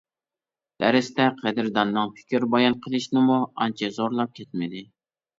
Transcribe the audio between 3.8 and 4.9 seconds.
زورلاپ كەتمىدى.